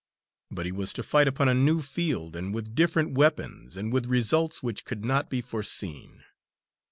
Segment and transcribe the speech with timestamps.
[0.49, 4.07] But he was to fight upon a new field, and with different weapons, and with
[4.07, 6.23] results which could not be foreseen.